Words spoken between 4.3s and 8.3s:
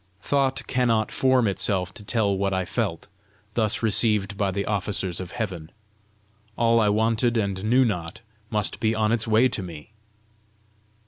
by the officers of heaven. All I wanted and knew not,